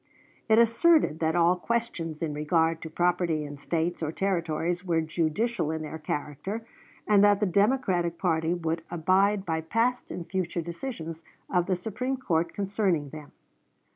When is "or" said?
4.01-4.11